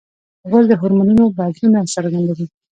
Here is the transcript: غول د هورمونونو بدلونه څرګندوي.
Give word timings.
غول 0.49 0.65
د 0.69 0.73
هورمونونو 0.79 1.23
بدلونه 1.37 1.79
څرګندوي. 1.93 2.45